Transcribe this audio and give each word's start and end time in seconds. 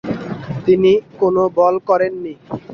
তিনি 0.65 0.91
কোন 1.19 1.35
বল 1.57 1.75
করেননি। 1.89 2.33